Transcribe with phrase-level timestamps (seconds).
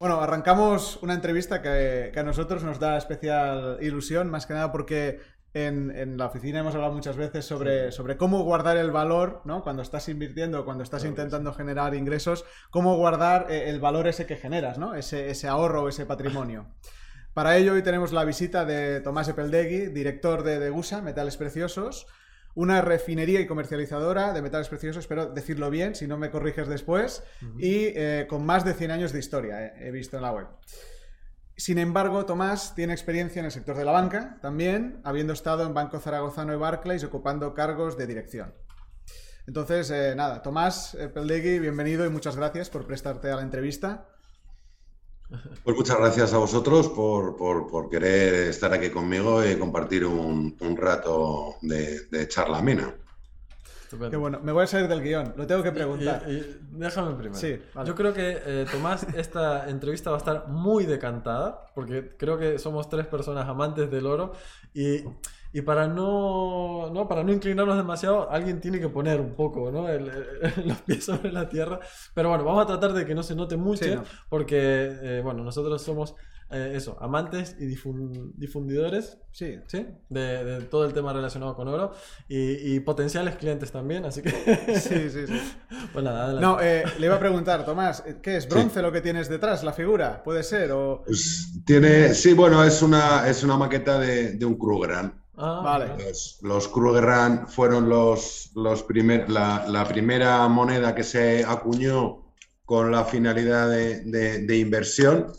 [0.00, 5.20] Bueno, arrancamos una entrevista que, a nosotros nos da especial ilusión, más que nada porque
[5.52, 9.62] en, la oficina hemos hablado muchas veces sobre, sobre cómo guardar el valor, ¿no?
[9.62, 14.36] Cuando estás invirtiendo, cuando estás intentando generar ingresos, cómo guardar eh, el valor ese que
[14.36, 14.94] generas, ¿no?
[14.94, 16.64] Ese, ese ahorro ese patrimonio.
[17.34, 22.06] Para ello hoy tenemos la visita de Tomás Epeldegui, director de Degusa, Metales Preciosos,
[22.54, 27.22] una refinería y comercializadora de metales preciosos, espero decirlo bien, si no me corriges después,
[27.58, 30.46] y eh, con más de 100 años de historia, eh, he visto en la web.
[31.56, 35.74] Sin embargo, Tomás tiene experiencia en el sector de la banca, también habiendo estado en
[35.74, 38.54] Banco Zaragozano y Barclays ocupando cargos de dirección.
[39.46, 44.06] Entonces, eh, nada, Tomás Peldegui, bienvenido y muchas gracias por prestarte a la entrevista.
[45.64, 52.06] Pues muchas gracias a vosotros por, querer estar aquí conmigo y compartir un, rato de,
[52.08, 52.94] de charla mina.
[53.90, 56.24] Qué bueno, me voy a salir del guion, lo tengo que preguntar.
[56.24, 57.84] déjame primero.
[57.84, 62.60] Yo creo que eh, Tomás, esta entrevista va a estar muy decantada, porque creo que
[62.60, 64.32] somos tres personas amantes del oro
[64.74, 65.02] y
[65.52, 69.86] y para no, no, para no inclinarnos demasiado, alguien tiene que poner un poco ¿no?
[70.64, 71.80] los pies sobre la tierra.
[72.14, 75.82] Pero bueno, vamos a tratar de que no se note mucho, porque eh, bueno, nosotros
[75.82, 76.14] somos
[76.52, 79.60] eh, eso, amantes y difundidores sí.
[79.68, 79.86] ¿sí?
[80.08, 81.92] De, de, todo el tema relacionado con oro
[82.28, 84.30] y, y, potenciales clientes también, así que...
[84.80, 85.40] sí, sí, sí.
[85.92, 89.28] Pues nada, No, eh, le iba a preguntar, Tomás, ¿qué es bronce lo que tienes
[89.28, 90.24] detrás, la figura?
[90.24, 90.72] ¿Puede ser?
[90.72, 91.04] O...
[91.06, 95.19] Pues tiene, sí, bueno, es una, es una maqueta de, de un Krugerrand.
[95.42, 95.96] Ah, vale.
[96.42, 102.34] Los, Krugerrand fueron los, los primer, la, primera moneda que se acuñó
[102.66, 105.32] con la finalidad de, inversión.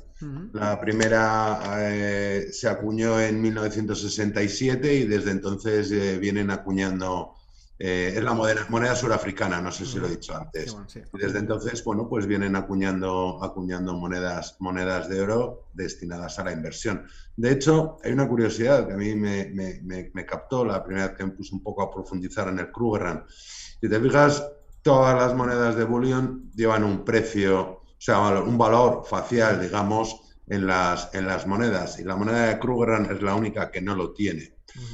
[0.54, 7.36] La primera eh, se acuñó en 1967 y desde entonces eh, vienen acuñando
[7.84, 10.78] eh, es la moneda, moneda, surafricana, no sé si lo he dicho antes.
[11.14, 17.08] desde entonces, bueno, pues vienen acuñando, acuñando monedas, monedas de oro destinadas a la inversión.
[17.36, 21.32] De hecho, hay una curiosidad que a mí me, captó la primera vez que me
[21.32, 23.24] puse un poco a profundizar en el Krugerrand.
[23.28, 24.48] Si te fijas,
[24.84, 30.68] todas las monedas de bullion llevan un precio, o sea, un valor facial, digamos, en
[30.68, 32.00] las, en las monedas.
[32.00, 34.54] Y la moneda de Krugerrand es la única que no lo tiene.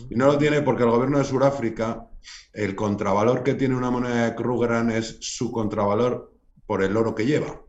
[0.09, 2.07] Y no lo tiene porque el gobierno de Sudáfrica,
[2.53, 6.33] el contravalor que tiene una moneda de Krugerrand es su contravalor
[6.65, 7.61] por el oro que lleva.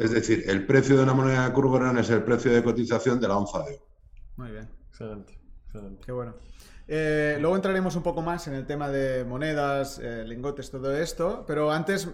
[0.00, 3.28] Es decir, el precio de una moneda de Krugerrand es el precio de cotización de
[3.28, 3.86] la onza de oro.
[4.36, 5.38] Muy bien, excelente.
[5.66, 6.02] excelente.
[6.06, 6.34] Qué bueno.
[6.90, 11.44] Eh, luego entraremos un poco más en el tema de monedas, eh, lingotes, todo esto,
[11.46, 12.08] pero antes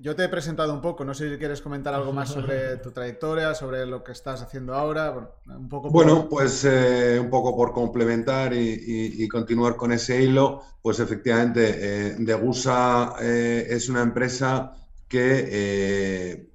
[0.00, 2.90] yo te he presentado un poco, no sé si quieres comentar algo más sobre tu
[2.90, 5.90] trayectoria, sobre lo que estás haciendo ahora, bueno, un poco.
[5.90, 12.16] Bueno, pues eh, un poco por complementar y, continuar con ese hilo, pues efectivamente, eh,
[12.18, 14.72] Degusa eh, es una empresa
[15.06, 16.48] que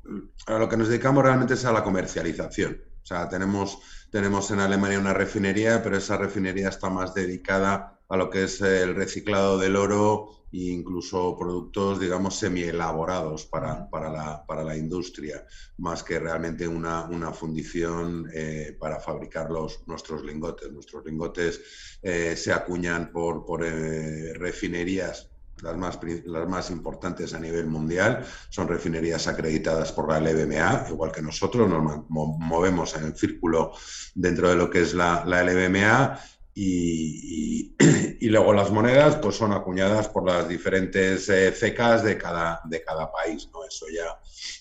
[0.48, 2.82] a lo que nos dedicamos realmente es a la comercialización.
[3.04, 3.80] O sea, tenemos,
[4.10, 8.62] tenemos en Alemania una refinería, pero esa refinería está más dedicada a lo que es
[8.62, 15.46] el reciclado del oro e incluso productos, digamos, semi-elaborados para, para, la, para, la, industria,
[15.78, 20.72] más que realmente una, una fundición eh, para fabricar los, nuestros lingotes.
[20.72, 21.62] Nuestros lingotes
[22.02, 25.30] eh, se acuñan por, por eh, refinerías
[25.62, 31.12] las más, las más importantes a nivel mundial, son refinerías acreditadas por la LBMA, igual
[31.12, 33.72] que nosotros, nos movemos en el círculo
[34.14, 36.20] dentro de lo que es la, la LBMA
[36.58, 37.76] y,
[38.22, 42.82] y, luego las monedas pues son acuñadas por las diferentes eh, CECAs de cada, de
[42.82, 43.66] cada país, ¿no?
[43.66, 44.18] Eso ya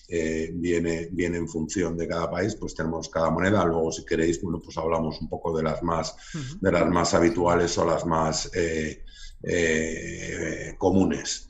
[0.09, 3.63] eh, viene, viene en función de cada país, pues tenemos cada moneda.
[3.63, 6.15] Luego, si queréis, bueno, pues hablamos un poco de las más,
[6.59, 9.05] de las más habituales o las más eh,
[10.77, 11.47] comunes.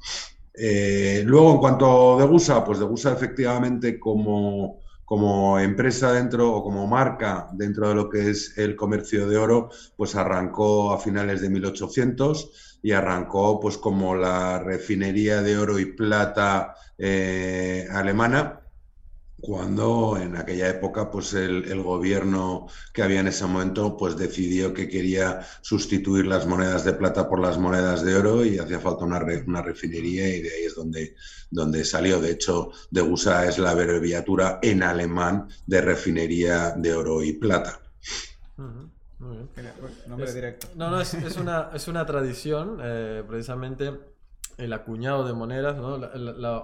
[1.24, 7.48] luego, en cuanto a Degusa, pues Degusa efectivamente como como empresa dentro o como marca
[7.54, 12.80] dentro de lo que es el comercio de oro, pues arrancó a finales de 1800
[12.82, 18.65] y arrancó pues como la refinería de oro y plata eh, alemana
[19.46, 24.90] cuando en aquella época pues el, gobierno que había en ese momento pues decidió que
[24.90, 29.24] quería sustituir las monedas de plata por las monedas de oro y hacía falta una,
[29.46, 31.16] una refinería y de ahí es donde,
[31.52, 32.20] donde salió.
[32.20, 37.80] De hecho, Degusa es la abreviatura en alemán de refinería de oro y plata.
[40.08, 40.68] Nombre directo.
[40.76, 44.15] No, no, es, una, es una tradición, eh, precisamente
[44.58, 45.98] el acuñado de monedas, ¿no?
[45.98, 46.64] la, la,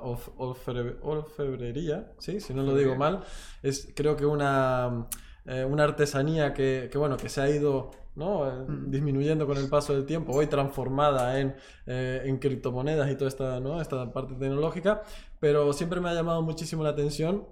[1.01, 2.39] orfebrería, ¿sí?
[2.39, 3.23] si no lo digo mal,
[3.61, 5.07] es creo que una,
[5.45, 8.47] eh, una artesanía que, que, bueno, que se ha ido ¿no?
[8.47, 8.91] Eh, mm.
[8.91, 11.55] disminuyendo con el paso del tiempo, hoy transformada en,
[11.85, 13.81] eh, en criptomonedas y toda esta, ¿no?
[13.81, 15.03] esta parte tecnológica,
[15.39, 17.45] pero siempre me ha llamado muchísimo la atención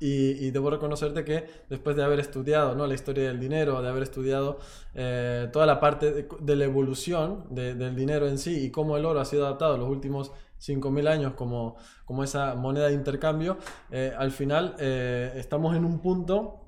[0.00, 2.86] Y, debo reconocerte que después de haber estudiado ¿no?
[2.86, 4.58] la historia del dinero, de haber estudiado
[4.94, 9.20] eh, toda la parte de, la evolución del dinero en sí y cómo el oro
[9.20, 13.58] ha sido adaptado en los últimos 5.000 años como, como esa moneda de intercambio,
[13.90, 16.60] eh, al final eh, estamos en un punto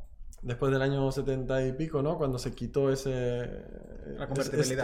[0.43, 2.19] después del año 70 y pico, ¿no?
[2.19, 3.49] Cuando se quitó ese,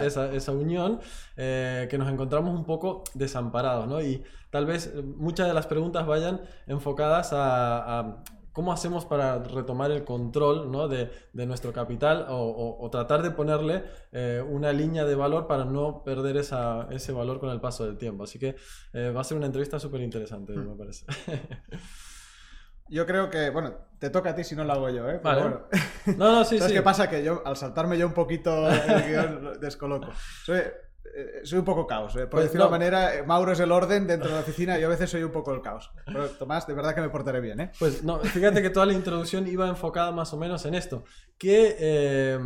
[0.03, 0.99] esa, unión,
[1.35, 4.01] que nos encontramos un poco desamparados, ¿no?
[4.01, 8.23] Y tal vez muchas de las preguntas vayan enfocadas a
[8.53, 10.87] ¿Cómo hacemos para retomar el control ¿no?
[10.87, 15.65] de, de, nuestro capital o, o, tratar de ponerle eh, una línea de valor para
[15.65, 18.23] no perder esa, ese valor con el paso del tiempo?
[18.23, 18.55] Así que
[18.93, 21.05] eh, va a ser una entrevista súper interesante, me parece.
[22.89, 25.19] Yo creo que, bueno, te toca a ti si no lo hago yo, ¿eh?
[25.23, 25.41] vale.
[26.17, 27.09] No, no, sí, ¿Sabes qué pasa?
[27.09, 30.09] Que yo, al saltarme yo un poquito el guion, descoloco.
[30.45, 30.59] Soy,
[31.15, 32.15] eh, soy un poco caos.
[32.15, 32.21] Eh.
[32.21, 34.83] Por pues decirlo de manera, eh, Mauro es el orden dentro de la oficina y
[34.83, 35.91] a veces soy un poco el caos.
[36.05, 37.59] Pero Tomás, de verdad que me portaré bien.
[37.59, 37.71] ¿eh?
[37.77, 41.03] Pues no, fíjate que toda la introducción iba enfocada más o menos en esto.
[41.37, 42.37] ¿Qué,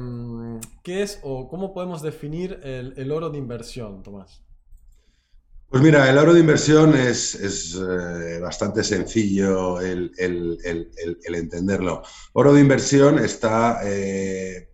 [0.84, 4.42] ¿qué es o cómo podemos definir el, oro de inversión, Tomás?
[5.70, 7.80] Pues mira, el oro de inversión es, es
[8.42, 12.02] bastante sencillo el, el, el, entenderlo.
[12.34, 13.82] Oro de inversión está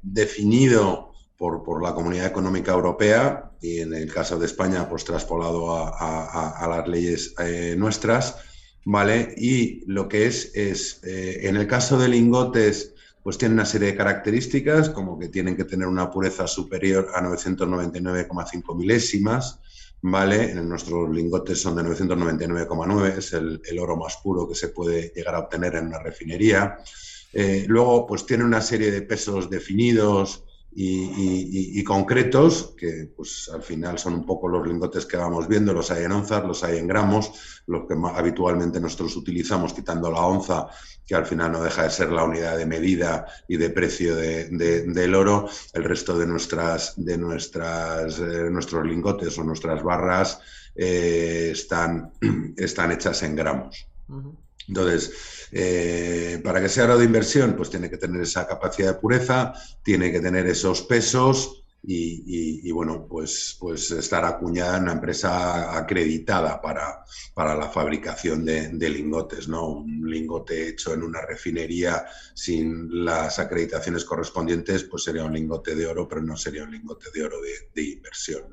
[0.01, 1.12] definido
[1.51, 6.87] por, la Comunidad Económica Europea y en el caso de España, pues traspolado a, las
[6.87, 8.37] leyes eh, nuestras,
[8.85, 9.33] ¿vale?
[9.37, 13.89] Y lo que es, es eh, en el caso de lingotes, pues tiene una serie
[13.91, 19.59] de características, como que tienen que tener una pureza superior a 999,5 milésimas,
[20.01, 20.53] ¿vale?
[20.55, 25.39] Nuestros lingotes son de 999,9, es el, oro más puro que se puede llegar a
[25.39, 26.77] obtener en una refinería.
[27.33, 30.43] Eh, luego, pues tiene una serie de pesos definidos,
[30.75, 35.91] y, concretos, que pues al final son un poco los lingotes que vamos viendo, los
[35.91, 40.67] hay en onzas, los hay en gramos, los que habitualmente nosotros utilizamos quitando la onza,
[41.05, 44.49] que al final no deja de ser la unidad de medida y de precio de,
[44.49, 50.39] del oro, el resto de, nuestras, de nuestras, eh, nuestros lingotes o nuestras barras
[50.75, 52.13] eh, están,
[52.57, 53.87] están hechas en gramos.
[54.67, 59.00] Entonces, eh, para que sea oro de inversión, pues tiene que tener esa capacidad de
[59.00, 59.53] pureza,
[59.83, 66.62] tiene que tener esos pesos y, bueno, pues, pues estar acuñada en una empresa acreditada
[66.62, 67.03] para,
[67.33, 69.68] para la fabricación de, lingotes, ¿no?
[69.68, 75.88] Un lingote hecho en una refinería sin las acreditaciones correspondientes, pues sería un lingote de
[75.88, 78.44] oro, pero no sería un lingote de oro de, inversión,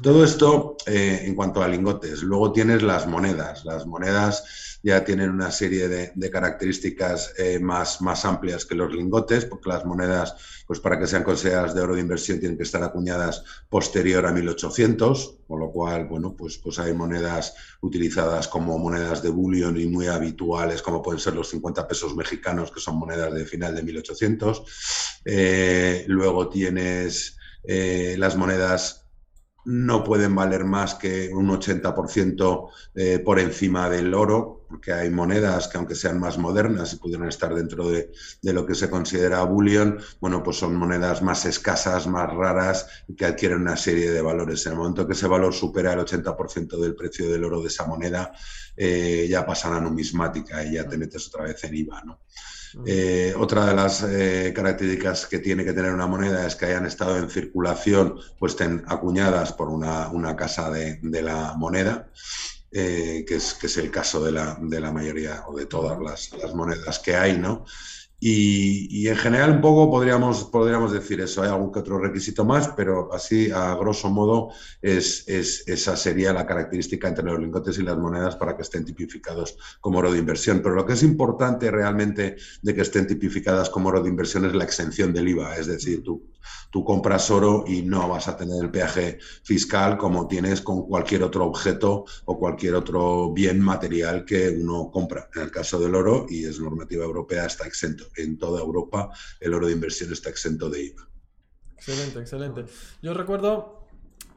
[0.00, 2.22] Todo esto eh, en cuanto a lingotes.
[2.22, 3.64] Luego tienes las monedas.
[3.64, 9.44] Las monedas ya tienen una serie de, características eh, más, más amplias que los lingotes,
[9.44, 10.34] porque las monedas,
[10.66, 14.32] pues para que sean consideradas de oro de inversión, tienen que estar acuñadas posterior a
[14.32, 19.86] 1800, con lo cual, bueno, pues, pues hay monedas utilizadas como monedas de bullion y
[19.86, 23.82] muy habituales, como pueden ser los 50 pesos mexicanos, que son monedas de final de
[23.82, 25.20] 1800.
[25.24, 29.06] Eh, luego tienes eh, las monedas
[29.64, 35.68] no pueden valer más que un 80% eh, por encima del oro, porque hay monedas
[35.68, 38.10] que aunque sean más modernas y pudieran estar dentro de,
[38.40, 43.26] lo que se considera bullion, bueno, pues son monedas más escasas, más raras y que
[43.26, 44.64] adquieren una serie de valores.
[44.64, 47.86] En el momento que ese valor supera el 80% del precio del oro de esa
[47.86, 48.32] moneda,
[48.74, 52.20] eh, ya pasan a numismática y ya te metes otra vez en IVA, ¿no?
[52.86, 56.86] Eh, otra de las eh, características que tiene que tener una moneda es que hayan
[56.86, 62.08] estado en circulación, pues estén acuñadas por una, casa de, la moneda,
[62.72, 66.00] eh, que, es, que es el caso de la, de la mayoría o de todas
[66.00, 67.64] las, las monedas que hay, ¿no?
[68.24, 71.42] Y, en general un poco podríamos, podríamos decir eso.
[71.42, 74.50] Hay algún que otro requisito más, pero así a grosso modo
[74.80, 79.58] es, esa sería la característica entre los lingotes y las monedas para que estén tipificados
[79.80, 80.60] como oro de inversión.
[80.62, 84.54] Pero lo que es importante realmente de que estén tipificadas como oro de inversión es
[84.54, 85.56] la exención del IVA.
[85.56, 86.30] Es decir, tú,
[86.70, 91.24] tú compras oro y no vas a tener el peaje fiscal como tienes con cualquier
[91.24, 95.28] otro objeto o cualquier otro bien material que uno compra.
[95.34, 99.54] En el caso del oro, y es normativa europea, está exento en toda Europa el
[99.54, 101.08] oro de inversión está exento de IVA.
[101.76, 102.64] Excelente, excelente.
[103.02, 103.82] Yo recuerdo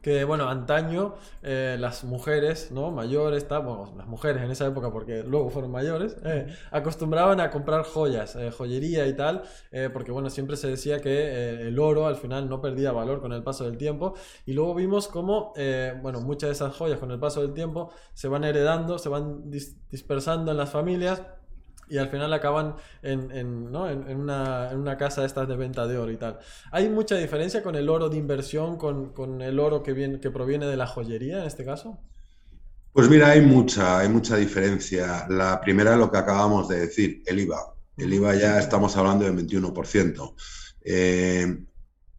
[0.06, 2.92] que, bueno, antaño eh, las mujeres, ¿no?
[2.92, 7.82] Mayores, bueno, las mujeres en esa época, porque luego fueron mayores, eh, acostumbraban a comprar
[7.82, 9.42] joyas, eh, joyería y tal,
[9.92, 13.42] porque, bueno, siempre se decía que el oro al final no perdía valor con el
[13.42, 14.14] paso del tiempo.
[14.44, 15.52] Y luego vimos cómo,
[16.00, 19.50] bueno, muchas de esas joyas con el paso del tiempo se van heredando, se van
[19.90, 21.22] dispersando en las familias
[21.88, 23.88] y al final acaban en, en, ¿no?
[23.88, 26.38] en, en, una, en, una, casa de estas de venta de oro y tal.
[26.72, 30.30] ¿Hay mucha diferencia con el oro de inversión, con, con el oro que, viene, que
[30.30, 31.98] proviene de la joyería en este caso?
[32.92, 35.26] Pues mira, hay mucha, hay mucha diferencia.
[35.28, 37.74] La primera es lo que acabamos de decir, el IVA.
[37.96, 40.34] El IVA ya estamos hablando del 21%.
[40.82, 41.58] Eh,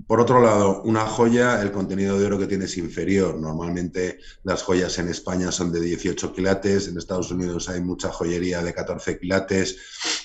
[0.08, 3.38] por otro lado, una joya, el contenido de oro que tiene es inferior.
[3.38, 8.64] Normalmente las joyas en España son de 18 quilates, en Estados Unidos hay mucha joyería
[8.64, 9.78] de 14 quilates,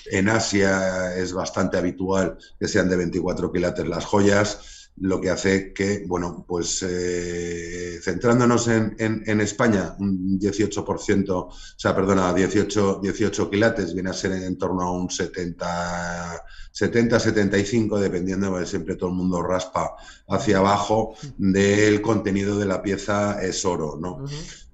[0.05, 5.73] en Asia es bastante habitual que sean de 24 quilates las joyas lo que hace
[5.73, 13.49] que, bueno, pues eh, centrándonos en, en, España, un 18%, o sea, perdona, 18, 18
[13.49, 19.09] quilates viene a ser en, torno a un 70, 70, 75, dependiendo, de siempre todo
[19.09, 19.95] el mundo raspa
[20.27, 24.25] hacia abajo del contenido de la pieza es oro, ¿no?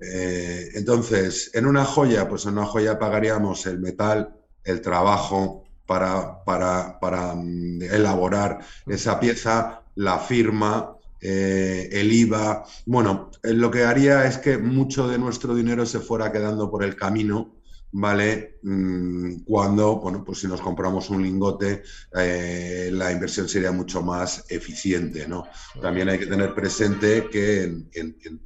[0.02, 4.36] Eh, entonces, en una joya, pues en una joya pagaríamos el metal,
[4.66, 12.66] el trabajo, para, para, para, mm, elaborar esa pieza, la firma, eh, el IVA.
[12.86, 16.84] Bueno, eh, lo que haría es que mucho de nuestro dinero se fuera quedando por
[16.84, 17.60] el camino,
[17.92, 18.60] ¿vale?
[18.62, 21.84] Mm, cuando, bueno, pues si nos compramos un lingote,
[22.16, 25.48] eh, la inversión sería mucho más eficiente, ¿no?
[25.82, 28.46] También hay que tener presente que en,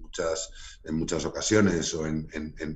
[0.00, 0.50] muchas
[0.84, 2.28] en muchas ocasiones o en,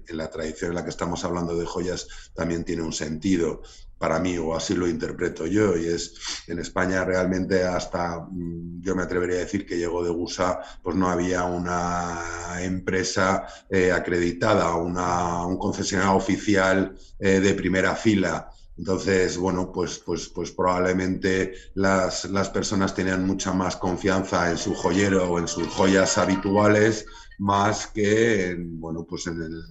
[0.09, 3.63] la tradición en la que estamos hablando de joyas también tiene un sentido
[3.99, 6.15] para mí, o así lo interpreto yo, y es
[6.47, 10.97] en España realmente hasta, mm, yo me atrevería a decir que llegó de Gusa, pues
[10.97, 12.23] no había una
[12.61, 18.51] empresa eh, acreditada, una, un concesionario oficial eh, de primera fila.
[18.77, 24.73] Entonces, bueno, pues, pues, pues probablemente las, las personas tenían mucha más confianza en su
[24.75, 27.05] joyero o en sus joyas habituales,
[27.39, 29.65] más que, bueno, pues en el,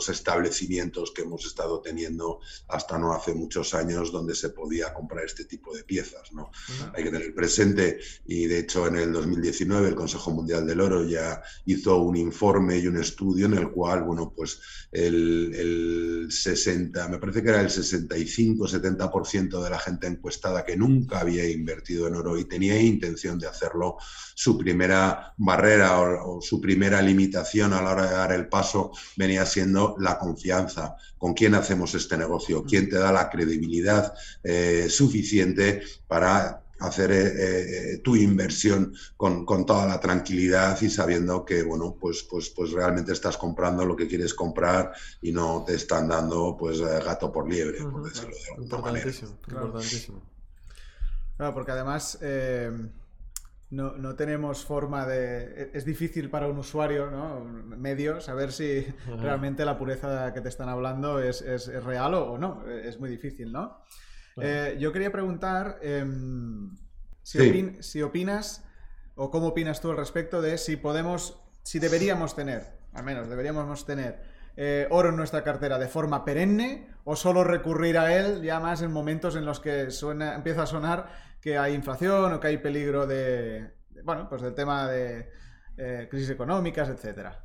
[0.00, 5.26] los establecimientos que hemos estado teniendo hasta no hace muchos años donde se podía comprar
[5.26, 6.32] este tipo de piezas.
[6.32, 6.50] ¿no?
[6.94, 11.04] Hay que tener presente, y de hecho en el 2019 el Consejo Mundial del Oro
[11.04, 14.58] ya hizo un informe y un estudio en el cual, bueno, pues
[14.90, 21.20] el, el 60, me parece que era el 65-70% de la gente encuestada que nunca
[21.20, 23.98] había invertido en oro y tenía intención de hacerlo,
[24.34, 29.44] su primera barrera o su primera limitación a la hora de dar el paso venía
[29.44, 30.96] siendo la confianza.
[31.18, 32.64] ¿Con quién hacemos este negocio?
[32.64, 39.86] ¿Quién te da la credibilidad eh, suficiente para hacer eh, eh, tu inversión con, toda
[39.86, 44.32] la tranquilidad y sabiendo que bueno pues pues pues realmente estás comprando lo que quieres
[44.32, 49.10] comprar y no te están dando pues gato por liebre por decirlo de alguna manera
[49.10, 50.22] importantísimo
[51.36, 51.52] claro.
[51.52, 52.18] porque además
[53.70, 55.42] no, no, tenemos forma de...
[55.44, 57.44] E, es difícil para un usuario ¿no?
[57.44, 58.84] medio saber si
[59.18, 62.68] realmente la pureza que te están hablando es, es, real o, no.
[62.68, 63.82] E, es muy difícil, ¿no?
[64.36, 66.76] Eh, yo quería preguntar em,
[67.22, 68.64] si, si, opinas
[69.14, 73.84] o cómo opinas tú al respecto de si podemos, si deberíamos tener, al menos deberíamos
[73.84, 74.22] tener
[74.56, 78.82] eh, oro en nuestra cartera de forma perenne o solo recurrir a él ya más
[78.82, 81.08] en momentos en los que suena, empieza a sonar
[81.40, 83.70] que hay inflación o que hay peligro de,
[84.04, 85.30] bueno, pues del tema de
[85.76, 87.44] eh, crisis económicas, etcétera.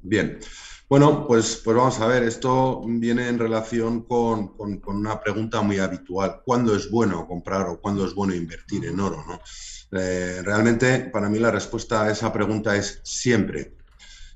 [0.00, 0.38] Bien,
[0.88, 4.54] bueno, pues, pues vamos a ver, esto viene en relación con,
[4.86, 6.40] una pregunta muy habitual.
[6.44, 9.22] ¿Cuándo es bueno comprar o cuándo es bueno invertir en oro?
[9.92, 13.74] Eh, realmente, para mí la respuesta a esa pregunta es siempre.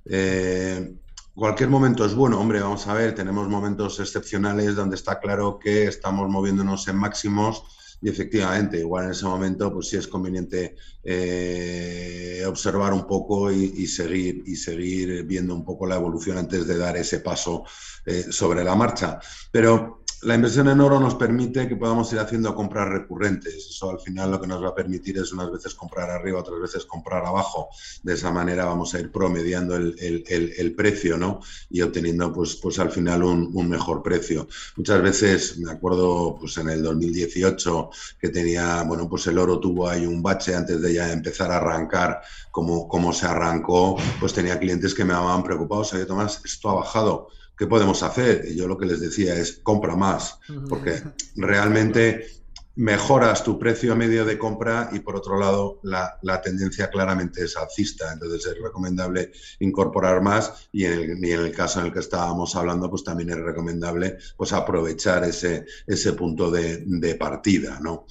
[0.04, 0.94] Eh,
[1.34, 5.84] cualquier momento es bueno, hombre, vamos a ver, tenemos momentos excepcionales donde está claro que
[5.84, 7.64] estamos moviéndonos en máximos
[8.02, 13.87] y efectivamente, igual en ese momento, pues sí es conveniente eh, observar un poco y,
[13.87, 17.64] seguir, y seguir viendo un poco la evolución antes de dar ese paso
[18.04, 19.21] eh, sobre la marcha.
[19.52, 23.67] Pero la inversión en oro nos permite que podamos ir haciendo compras recurrentes.
[23.69, 26.61] Eso al final lo que nos va a permitir es unas veces comprar arriba, otras
[26.61, 27.71] veces comprar abajo.
[28.05, 31.41] De esa manera vamos a ir promediando el, precio ¿no?
[31.71, 34.47] y obteniendo pues, pues al final un, mejor precio.
[34.76, 39.88] Muchas veces, me acuerdo pues en el 2018 que tenía, bueno, pues el oro tuvo
[39.88, 42.21] ahí un bache antes de ya empezar a arrancar
[42.52, 46.75] como, como se arrancó, pues tenía clientes que me llamaban preocupados, oye Tomás, esto ha
[46.75, 47.29] bajado
[47.62, 48.45] ¿qué podemos hacer?
[48.49, 51.00] Y yo lo que les decía es, compra más, porque
[51.37, 52.26] realmente
[52.75, 58.12] mejoras tu precio medio de compra y por otro lado la, tendencia claramente es alcista,
[58.12, 62.57] entonces es recomendable incorporar más y en, el, en el caso en el que estábamos
[62.57, 68.07] hablando pues también es recomendable pues aprovechar ese, ese punto de, partida, ¿no?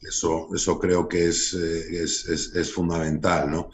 [0.00, 3.70] eso, eso creo que es, eh, es, es, es fundamental, ¿no?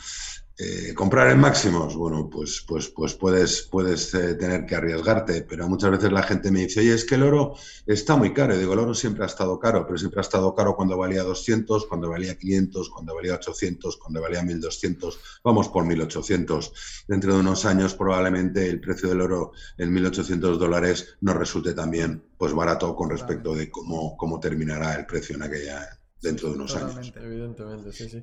[0.58, 5.66] Eh, comprar en máximos, bueno, pues, pues, pues puedes, puedes eh, tener que arriesgarte, pero
[5.66, 7.54] muchas veces la gente me dice, oye, es que el oro
[7.86, 8.54] está muy caro.
[8.54, 11.22] Y digo, el oro siempre ha estado caro, pero siempre ha estado caro cuando valía
[11.22, 15.20] 200, cuando valía 500, cuando valía 800, cuando valía 1200.
[15.42, 17.04] Vamos por 1800.
[17.08, 22.22] Dentro de unos años probablemente el precio del oro en 1800 dólares no resulte también
[22.36, 26.76] pues barato con respecto de cómo, cómo terminará el precio en aquella dentro de unos
[26.76, 27.12] años.
[27.16, 28.22] Evidentemente, sí, sí.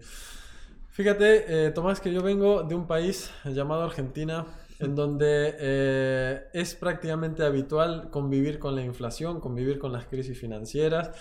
[1.00, 4.46] Fíjate, eh, Tomás, que yo vengo de un país llamado Argentina,
[4.80, 11.12] en donde eh, es prácticamente habitual convivir con la inflación, convivir con las crisis financieras,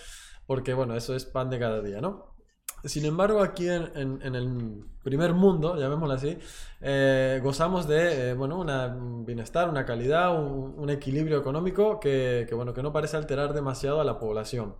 [0.48, 2.34] porque bueno, eso es pan de cada día, ¿no?
[2.82, 6.36] Sin embargo, aquí en, el primer mundo, llamémoslo así,
[6.80, 12.82] eh, gozamos de bueno, un bienestar, una calidad, un, equilibrio económico que, que, bueno, que
[12.82, 14.74] no parece alterar demasiado a la población.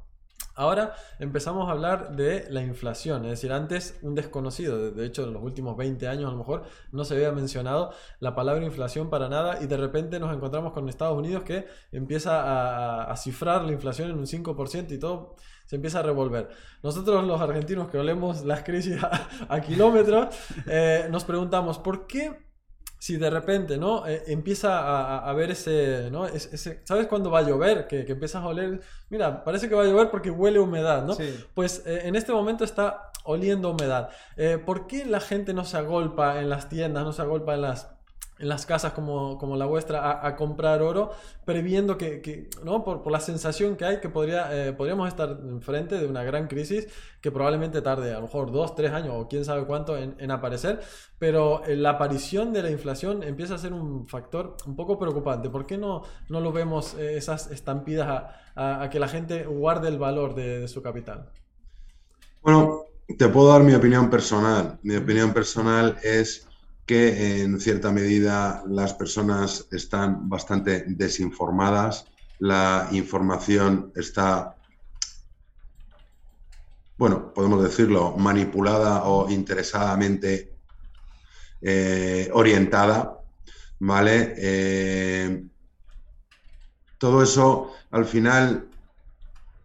[0.58, 5.32] Ahora empezamos a hablar de la inflación, es decir, antes un desconocido, de hecho en
[5.32, 9.28] los últimos 20 años a lo mejor no se había mencionado la palabra inflación para
[9.28, 14.10] nada y de repente nos encontramos con Estados Unidos que empieza a, cifrar la inflación
[14.10, 16.48] en un 5% y todo se empieza a revolver.
[16.82, 18.98] Nosotros los argentinos que olemos las crisis
[19.48, 20.34] a, kilómetros,
[20.66, 22.47] eh, nos preguntamos, ¿por qué
[22.98, 24.06] si de repente, ¿no?
[24.06, 26.26] Eh, empieza a, ver ese, ¿no?
[26.26, 27.86] ese, ¿Sabes cuándo va a llover?
[27.86, 31.16] Que, que, empiezas a oler, mira, parece que va a llover porque huele humedad, ¿no?
[31.54, 34.10] Pues eh, en este momento está oliendo humedad.
[34.36, 37.62] Eh, ¿Por qué la gente no se agolpa en las tiendas, no se agolpa en
[37.62, 37.97] las
[38.38, 41.10] en las casas como, como la vuestra a, comprar oro,
[41.44, 42.84] previendo que, que ¿no?
[42.84, 46.46] Por, por, la sensación que hay que podría, eh, podríamos estar enfrente de una gran
[46.46, 46.86] crisis
[47.20, 50.80] que probablemente tarde a lo mejor dos, tres años o quién sabe cuánto en, aparecer,
[51.18, 55.50] pero eh, la aparición de la inflación empieza a ser un factor un poco preocupante.
[55.50, 58.08] ¿Por qué no, no lo vemos eh, esas estampidas
[58.54, 61.30] a, a, que la gente guarde el valor de su capital?
[62.42, 62.84] Bueno,
[63.16, 64.78] te puedo dar mi opinión personal.
[64.82, 66.47] Mi opinión personal es
[66.88, 74.56] que en cierta medida las personas están bastante desinformadas, la información está,
[76.96, 80.56] bueno, podemos decirlo, manipulada o interesadamente
[81.60, 83.20] eh, orientada,
[83.80, 84.34] ¿vale?
[84.38, 85.44] Eh,
[86.96, 88.66] todo eso, al final,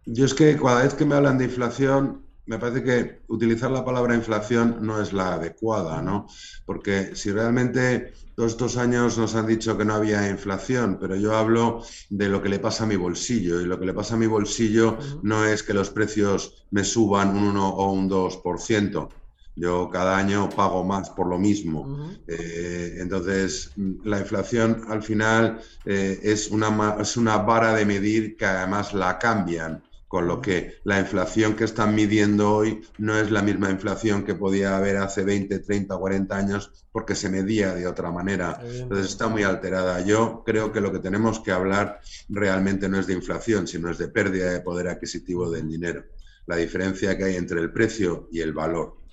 [0.04, 3.84] yo es que cada vez que me hablan de inflación, me parece que utilizar la
[3.84, 6.26] palabra inflación no es la adecuada, ¿no?
[6.66, 11.36] Porque si realmente todos estos años nos han dicho que no había inflación, pero yo
[11.36, 14.18] hablo de lo que le pasa a mi bolsillo y lo que le pasa a
[14.18, 19.08] mi bolsillo no es que los precios me suban un 1 o un 2%.
[19.56, 22.10] Yo cada año pago más por lo mismo.
[22.26, 23.70] Eh, entonces,
[24.02, 29.16] la inflación al final eh, es, una, es una vara de medir que además la
[29.16, 34.24] cambian con lo que la inflación que están midiendo hoy no es la misma inflación
[34.24, 38.60] que podía haber hace 20, 30, 40 años porque se medía de otra manera.
[38.62, 40.00] Entonces está muy alterada.
[40.02, 43.98] Yo creo que lo que tenemos que hablar realmente no es de inflación, sino es
[43.98, 46.04] de pérdida de poder adquisitivo del dinero.
[46.46, 49.03] La diferencia que hay entre el precio y el valor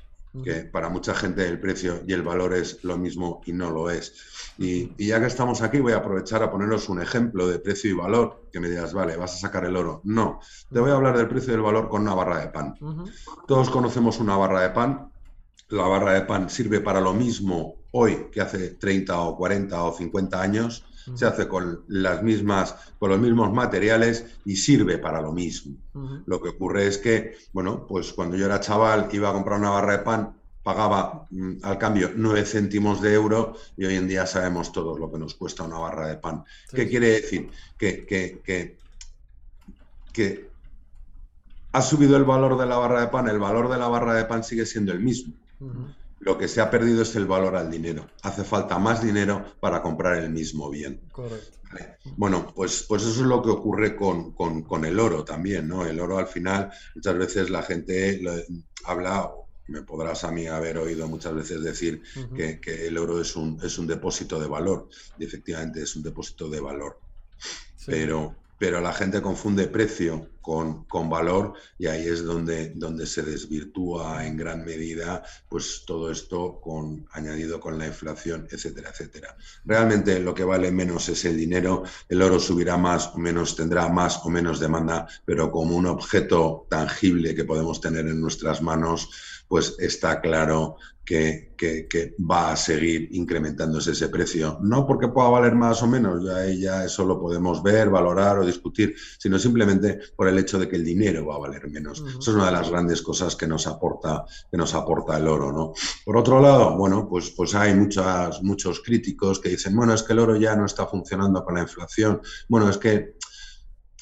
[0.44, 3.90] que para mucha gente el precio y el valor es lo mismo y no lo
[3.90, 4.14] es.
[4.58, 7.94] Y, ya que estamos aquí, voy a aprovechar a poneros un ejemplo de precio y
[7.94, 10.02] valor, que me dirás, vale, vas a sacar el oro.
[10.04, 10.40] No,
[10.72, 12.76] te voy a hablar del precio y del valor con una barra de pan.
[13.48, 15.12] Todos conocemos una barra de pan.
[15.70, 19.94] La barra de pan sirve para lo mismo hoy que hace 30 o 40 o
[19.94, 20.86] 50 años
[21.16, 25.78] se hace con las mismas, con los mismos materiales y sirve para lo mismo.
[26.26, 29.70] Lo que ocurre es que, bueno, pues cuando yo era chaval iba a comprar una
[29.72, 34.28] barra de pan, pagaba mm, al cambio 9 céntimos de euro y hoy en día
[34.28, 36.44] sabemos todos lo que nos cuesta una barra de pan.
[36.72, 37.50] ¿Qué quiere decir?
[37.78, 38.78] Que, que,
[40.14, 40.52] que
[41.72, 44.26] ha subido el valor de la barra de pan, el valor de la barra de
[44.26, 45.34] pan sigue siendo el mismo.
[46.22, 48.08] Lo que se ha perdido es el valor al dinero.
[48.22, 51.02] Hace falta más dinero para comprar el mismo bien.
[51.12, 51.58] Correcto.
[52.16, 55.86] Bueno, pues, pues eso es lo que ocurre con, el oro también, ¿no?
[55.86, 58.22] El oro al final, muchas veces la gente
[58.84, 59.32] habla,
[59.68, 62.04] me podrás a mí haber oído muchas veces decir
[62.36, 64.90] que, el oro es un, es un depósito de valor.
[65.18, 67.00] Y efectivamente es un depósito de valor.
[67.88, 73.24] Pero, pero la gente confunde precio con, con, valor y ahí es donde, donde se
[73.24, 79.36] desvirtúa en gran medida pues todo esto con, añadido con la inflación, etcétera, etcétera.
[79.66, 83.90] Realmente lo que vale menos es el dinero, el oro subirá más o menos, tendrá
[83.90, 89.10] más o menos demanda, pero como un objeto tangible que podemos tener en nuestras manos,
[89.52, 91.52] pues está claro que,
[92.18, 94.60] va a seguir incrementándose ese precio.
[94.62, 98.46] No porque pueda valer más o menos, ya, ya eso lo podemos ver, valorar o
[98.46, 102.00] discutir, sino simplemente por el hecho de que el dinero va a valer menos.
[102.00, 105.52] Eso es una de las grandes cosas que nos aporta, que nos aporta el oro,
[105.52, 105.74] ¿no?
[106.06, 110.14] Por otro lado, bueno, pues, pues hay muchas, muchos críticos que dicen, bueno, es que
[110.14, 112.22] el oro ya no está funcionando con la inflación.
[112.48, 113.16] Bueno, es que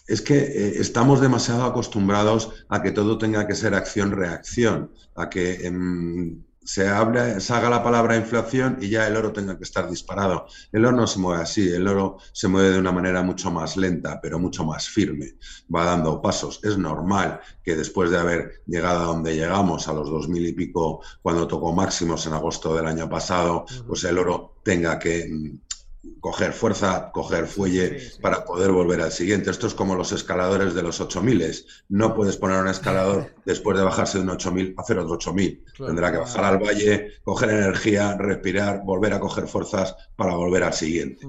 [0.09, 5.67] es que eh, estamos demasiado acostumbrados a que todo tenga que ser acción-reacción, a que
[5.67, 6.83] em, se,
[7.39, 10.47] se haga la palabra inflación y ya el oro tenga que estar disparado.
[10.71, 13.77] El oro no se mueve así, el oro se mueve de una manera mucho más
[13.77, 15.35] lenta, pero mucho más firme,
[15.73, 16.59] va dando pasos.
[16.63, 20.53] Es normal que después de haber llegado a donde llegamos, a los dos mil y
[20.53, 25.27] pico, cuando tocó máximos en agosto del año pasado, pues el oro tenga que
[26.19, 29.49] coger fuerza, coger fuelle para poder volver al siguiente.
[29.49, 31.65] Esto es como los escaladores de los 8000.
[31.89, 35.65] No puedes poner un escalador después de bajarse de un 8000 a hacer otro 8000.
[35.77, 40.73] Tendrá que bajar al valle, coger energía, respirar, volver a coger fuerzas para volver al
[40.73, 41.25] siguiente.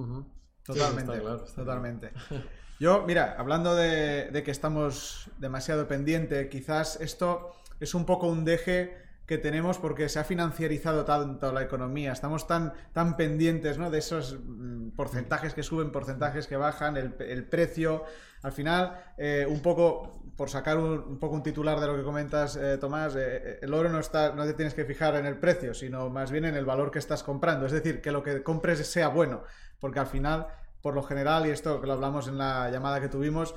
[0.65, 1.21] Totalmente,
[1.55, 2.13] totalmente.
[2.81, 8.45] Yo, mira, hablando de, de que estamos demasiado pendiente, quizás esto es un poco un
[8.45, 8.97] deje
[9.31, 13.89] que tenemos porque se ha financiarizado tanto la economía, estamos tan, tan pendientes ¿no?
[13.89, 18.03] de esos mm, porcentajes que suben, porcentajes que bajan, el, precio.
[18.43, 22.57] Al final, eh, un poco, por sacar un, poco un titular de lo que comentas,
[22.57, 25.75] eh, Tomás, eh, el oro no, está, no te tienes que fijar en el precio,
[25.75, 27.67] sino más bien en el valor que estás comprando.
[27.67, 29.45] Es decir, que lo que compres sea bueno,
[29.79, 30.49] porque al final,
[30.83, 33.55] por lo general, y esto que lo hablamos en la llamada que tuvimos,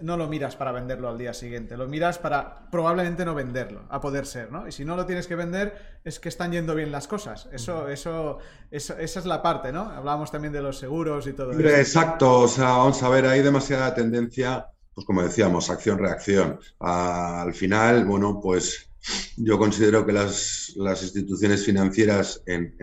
[0.00, 4.00] no lo miras para venderlo al día siguiente, lo miras para probablemente no venderlo, a
[4.00, 4.66] poder ser, ¿no?
[4.66, 7.48] Y si no lo tienes que vender, es que están yendo bien las cosas.
[7.52, 8.38] Eso, eso,
[8.70, 9.82] esa es la parte, ¿no?
[9.82, 11.60] Hablábamos también de los seguros y todo eso.
[11.60, 16.58] Exacto, o sea, vamos a ver, hay demasiada tendencia, pues como decíamos, acción-reacción.
[16.80, 18.90] Al final, bueno, pues
[19.36, 22.74] yo considero que las, instituciones financieras en,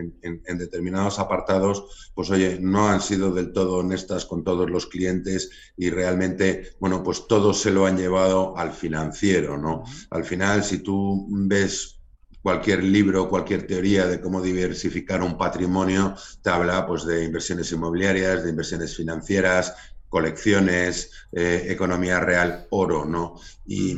[0.58, 5.90] determinados apartados, pues oye, no han sido del todo honestas con todos los clientes y
[5.90, 9.84] realmente, bueno, pues todos se lo han llevado al financiero, ¿no?
[10.10, 11.98] Al final, si tú ves
[12.42, 18.42] cualquier libro, cualquier teoría de cómo diversificar un patrimonio, te habla pues de inversiones inmobiliarias,
[18.42, 19.74] de inversiones financieras,
[20.08, 23.36] colecciones, eh, economía real, oro, ¿no?
[23.64, 23.96] Y,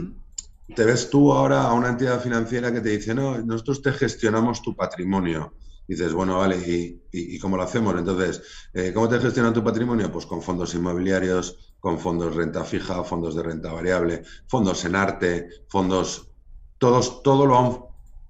[0.74, 4.62] te ves tú ahora a una entidad financiera que te dice, no, nosotros te gestionamos
[4.62, 5.54] tu patrimonio.
[5.86, 6.56] dices, bueno, vale,
[7.12, 7.94] ¿y, cómo lo hacemos?
[7.98, 10.10] Entonces, eh, ¿cómo te gestionan tu patrimonio?
[10.10, 15.48] Pues con fondos inmobiliarios, con fondos renta fija, fondos de renta variable, fondos en arte,
[15.68, 16.30] fondos,
[16.78, 17.78] todos, todo lo han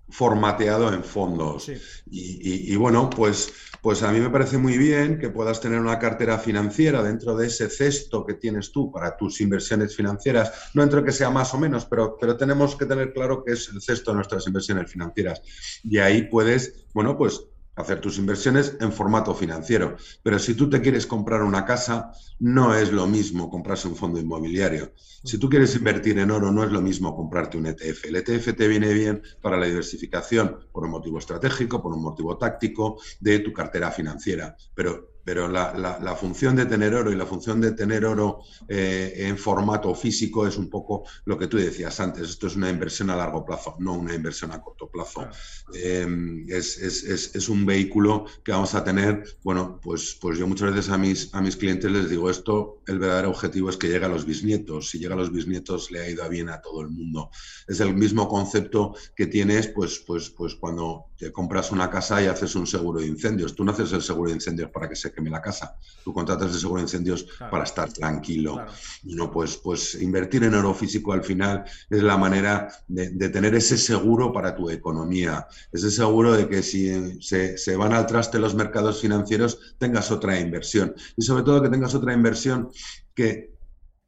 [0.08, 1.70] formateado en fondos.
[2.06, 3.52] Y, bueno, pues,
[3.84, 7.48] pues a mí me parece muy bien que puedas tener una cartera financiera dentro de
[7.48, 10.70] ese cesto que tienes tú para tus inversiones financieras.
[10.72, 13.68] No entro que sea más o menos, pero, pero tenemos que tener claro que es
[13.68, 15.42] el cesto de nuestras inversiones financieras.
[15.82, 17.44] Y ahí puedes, bueno, pues
[17.76, 19.96] hacer tus inversiones en formato financiero.
[20.22, 24.20] Pero si tú te quieres comprar una casa, no es lo mismo comprarse un fondo
[24.20, 24.92] inmobiliario.
[25.24, 28.04] Si tú quieres invertir en oro, no es lo mismo comprarte un ETF.
[28.06, 32.37] El ETF te viene bien para la diversificación por un motivo estratégico, por un motivo
[32.37, 34.56] táctico de tu cartera financiera.
[34.74, 39.37] Pero pero la, función de tener oro y la función de tener oro eh, en
[39.38, 42.30] formato físico es un poco lo que tú decías antes.
[42.30, 45.26] Esto es una inversión a largo plazo, no una inversión a corto plazo.
[45.72, 50.98] Em, es, un vehículo que vamos a tener, bueno, pues, pues yo muchas veces a
[50.98, 54.26] mis, a mis clientes les digo esto, el verdadero objetivo es que llegue a los
[54.26, 54.90] bisnietos.
[54.90, 57.30] Si llega a los bisnietos le ha ido bien a todo el mundo.
[57.66, 62.26] Es el mismo concepto que tienes pues, pues, pues cuando te compras una casa y
[62.26, 63.54] haces un seguro de incendios.
[63.54, 65.77] Tú no haces el seguro de incendios para que se queme la casa.
[66.05, 68.66] Tú contratas el seguro de incendios para estar tranquilo.
[69.03, 73.55] Y no, pues, pues invertir en oro físico al final es la manera de, tener
[73.55, 75.46] ese seguro para tu economía.
[75.72, 80.38] Ese seguro de que si se, se van al traste los mercados financieros, tengas otra
[80.38, 80.94] inversión.
[81.16, 82.70] Y sobre todo que tengas otra inversión
[83.14, 83.55] que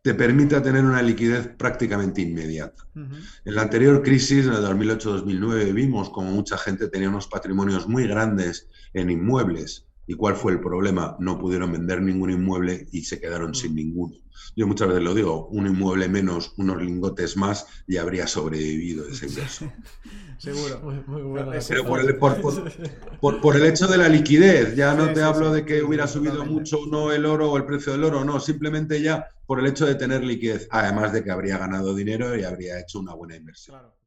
[0.07, 2.87] te permita tener una liquidez prácticamente inmediata.
[2.95, 8.07] En la anterior crisis, en el 2008-2009, vimos como mucha gente tenía unos patrimonios muy
[8.07, 11.16] grandes en inmuebles ¿Y cuál fue el problema?
[11.19, 13.77] No pudieron vender ningún inmueble y se quedaron sin mm.
[13.77, 14.14] ninguno.
[14.55, 19.27] Yo muchas veces lo digo, un inmueble menos, unos lingotes más y habría sobrevivido ese
[19.27, 19.71] inversor.
[20.38, 20.81] Seguro.
[21.07, 21.53] Muy, bueno.
[21.66, 21.85] Pero
[23.40, 26.79] por el, hecho de la liquidez, ya no te hablo de que hubiera subido mucho
[26.90, 29.95] no el oro o el precio del oro, no, simplemente ya por el hecho de
[29.95, 33.81] tener liquidez, además de que habría ganado dinero y habría hecho una buena inversión.